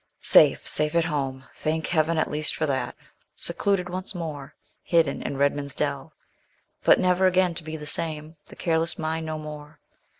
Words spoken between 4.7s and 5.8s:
hidden in Redman's